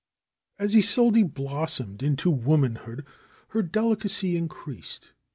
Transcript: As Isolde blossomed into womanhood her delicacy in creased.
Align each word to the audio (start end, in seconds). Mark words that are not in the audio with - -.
As 0.57 0.75
Isolde 0.75 1.21
blossomed 1.31 2.01
into 2.01 2.31
womanhood 2.31 3.05
her 3.49 3.61
delicacy 3.61 4.35
in 4.35 4.47
creased. 4.49 5.11